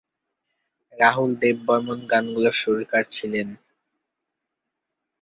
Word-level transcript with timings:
রাহুল 0.97 1.31
দেব 1.41 1.57
বর্মণ 1.67 1.99
গানগুলোর 2.11 2.55
সুরকার 2.61 3.03
ছিলেন। 3.15 3.47